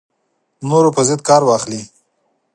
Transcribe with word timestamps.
نورو 0.69 0.89
پر 0.95 1.03
ضد 1.09 1.21
کار 1.29 1.41
واخلي 1.45 1.81